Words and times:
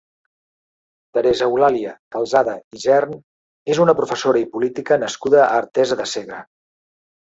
Teresa 1.17 1.49
Eulàlia 1.49 1.91
Calzada 2.15 2.55
Isern 2.79 3.19
és 3.75 3.83
una 3.85 3.95
professora 4.03 4.43
i 4.45 4.49
política 4.57 4.99
nascuda 5.05 5.43
a 5.49 5.51
Artesa 5.63 5.99
de 6.05 6.09
Segre. 6.15 6.41